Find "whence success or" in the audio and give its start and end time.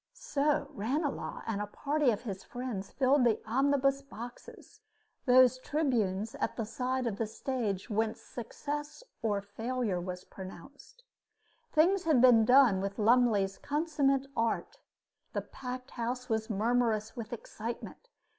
7.87-9.41